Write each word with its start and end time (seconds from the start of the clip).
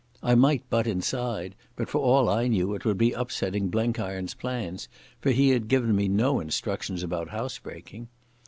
I 0.23 0.33
might 0.33 0.67
butt 0.67 0.87
inside, 0.87 1.53
but 1.75 1.87
for 1.87 1.99
all 1.99 2.27
I 2.27 2.47
knew 2.47 2.73
it 2.73 2.85
would 2.85 2.97
be 2.97 3.11
upsetting 3.11 3.69
Blenkiron's 3.69 4.33
plans, 4.33 4.87
for 5.19 5.29
he 5.29 5.49
had 5.49 5.67
given 5.67 5.95
me 5.95 6.07
no 6.07 6.39
instructions 6.39 7.03
about 7.03 7.29
housebreaking. 7.29 8.07